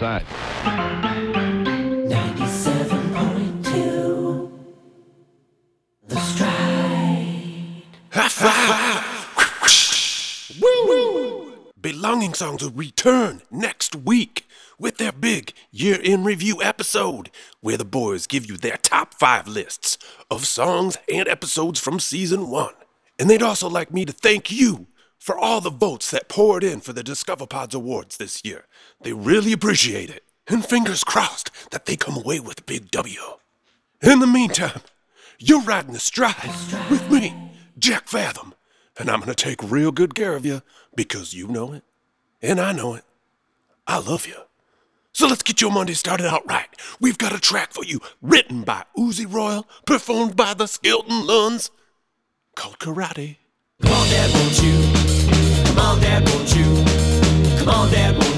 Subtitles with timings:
[0.00, 0.24] inside.
[2.08, 4.50] 97.2
[6.08, 7.82] The Stride.
[10.60, 11.52] Woo!
[11.80, 14.46] Belonging Songs will return next week
[14.78, 17.30] with their big year in review episode,
[17.60, 19.98] where the boys give you their top five lists
[20.30, 22.72] of songs and episodes from season one.
[23.18, 24.86] And they'd also like me to thank you
[25.20, 28.64] for all the votes that poured in for the Discover Pods Awards this year.
[29.02, 30.24] They really appreciate it.
[30.48, 33.20] And fingers crossed that they come away with a big W.
[34.02, 34.80] In the meantime,
[35.38, 36.50] you're riding the stride
[36.90, 38.54] with me, Jack Fathom,
[38.98, 40.62] and I'm gonna take real good care of you
[40.96, 41.84] because you know it,
[42.42, 43.04] and I know it.
[43.86, 44.36] I love you.
[45.12, 46.68] So let's get your Monday started out right.
[46.98, 51.70] We've got a track for you, written by Uzi Royal, performed by the Skelton-Luns,
[52.54, 53.36] called Karate.
[53.82, 55.09] Come on, Dad, won't you?
[55.70, 56.64] Come on, Dad, won't you?
[57.58, 58.29] Come on, Dad,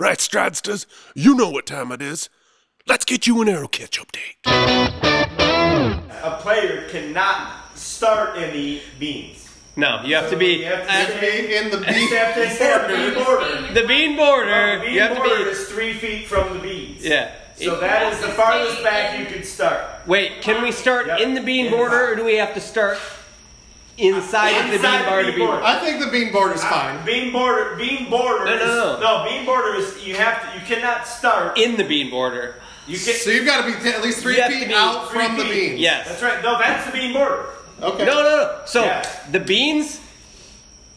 [0.00, 2.28] right, Stridesters, you know what time it is.
[2.86, 4.36] Let's get you an arrow catch update.
[4.46, 9.42] a player cannot start in the beans.
[9.78, 12.48] No, you have to be You have to uh, stay- in the you have to
[12.50, 13.74] stay at the bean border.
[13.74, 14.76] the bean border.
[14.78, 15.50] The bean you have border to be.
[15.50, 17.04] is three feet from the beans.
[17.04, 17.34] Yeah.
[17.56, 20.06] So that is the farthest back you can start.
[20.06, 21.20] Wait, can we start Yep.
[21.20, 22.98] in the bean border, or do we have to start
[23.98, 25.46] inside, of the bean bar the to bean be?
[25.46, 25.62] border.
[25.64, 27.04] I think the bean border is fine.
[27.04, 28.44] Bean border, bean border.
[28.44, 29.24] No, no, is, no.
[29.28, 30.58] bean border is you have to.
[30.58, 31.58] You cannot start.
[31.58, 32.56] In the bean border.
[32.86, 33.14] You can.
[33.14, 35.24] So you've got to be t- at least three You have to feet out three
[35.26, 35.68] from the feet.
[35.70, 35.80] beans.
[35.80, 36.08] Yes.
[36.08, 36.42] That's right.
[36.42, 37.46] No, that's the bean border.
[37.82, 38.04] Okay.
[38.04, 38.60] No, no, no.
[38.66, 39.02] So Yeah.
[39.32, 40.00] the beans,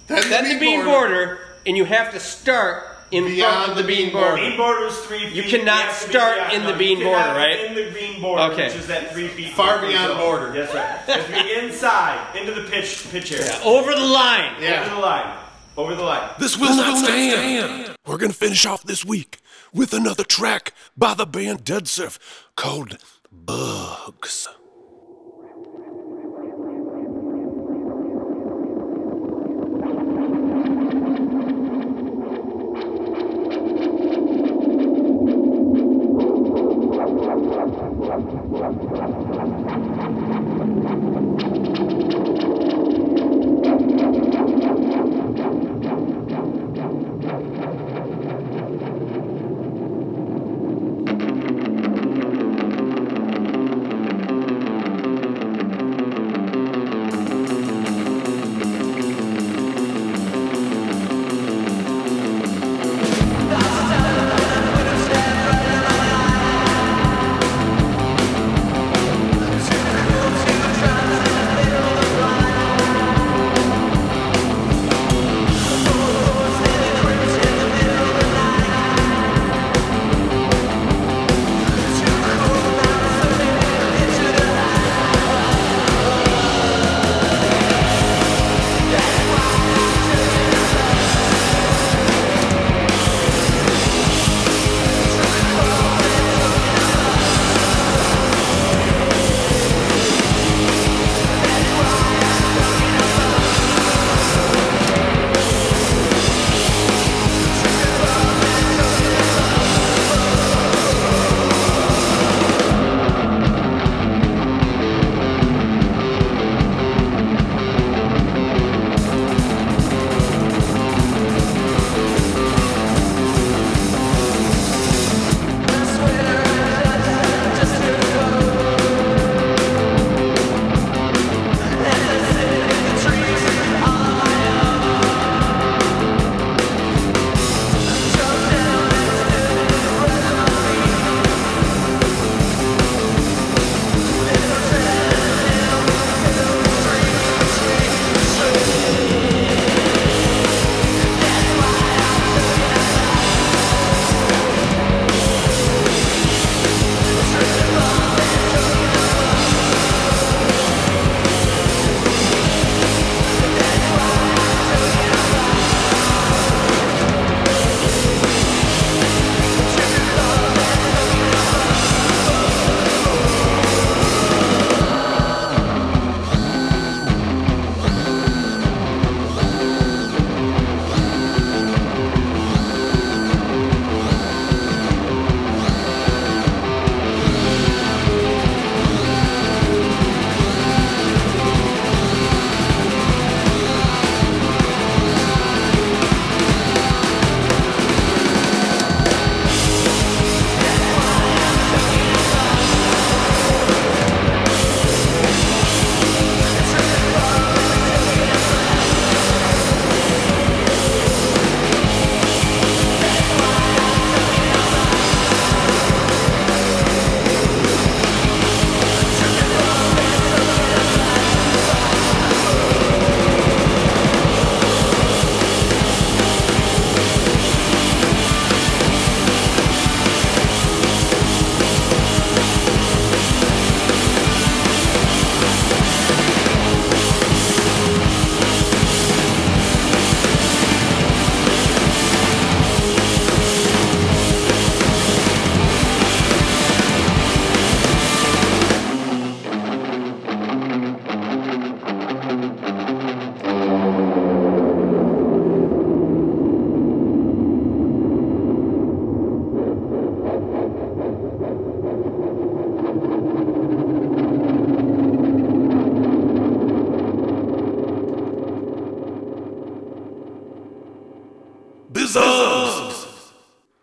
[0.07, 3.81] Then, then the bean border, and you have to start in front Beyond of the
[3.83, 4.35] the bean bean border.
[4.35, 5.33] Bean border is three feet.
[5.35, 7.59] You cannot have start in the bean you border, right?
[7.65, 8.67] In the bean border, Okay.
[8.67, 10.17] which is that three feet Far beyond zone.
[10.17, 10.51] border.
[10.53, 11.27] That's right.
[11.27, 13.45] You be inside, into the pitch pitch area.
[13.47, 14.53] Yeah, over the line.
[14.61, 14.81] Yeah.
[14.85, 15.37] Over the line.
[15.77, 16.29] Over the line.
[16.39, 17.95] This will not stand.
[18.05, 19.39] We're gonna finish off this week
[19.73, 22.19] with another track by the band Deadsurf
[22.55, 22.97] called
[23.31, 24.47] Bugs.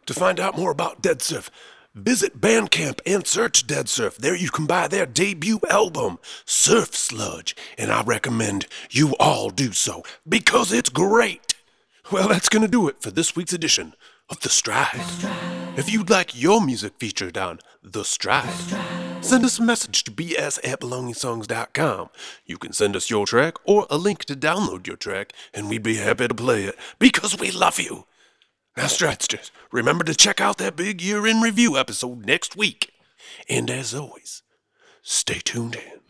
[0.07, 1.49] To find out more about Deadsurf,
[1.93, 4.17] visit Bandcamp and search Deadsurf.
[4.17, 9.73] There you can buy their debut album, Surf Sludge, and I recommend you all do
[9.73, 11.55] so because it's great.
[12.13, 13.95] Well, that's gonna do it for this week's edition
[14.31, 15.01] of The Stride.
[15.77, 18.55] If you'd like your music featured on The Stride,
[19.21, 22.11] send us a message to bs at belongingsongs.com.
[22.45, 25.83] You can send us your track or a link to download your track, and we'd
[25.83, 28.07] be happy to play it because we love you.
[28.77, 32.93] Now, Stridesters, remember to check out that big year in review episode next week.
[33.49, 34.43] And as always,
[35.01, 36.06] stay tuned in.